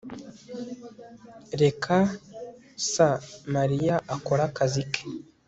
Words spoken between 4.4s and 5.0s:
akazi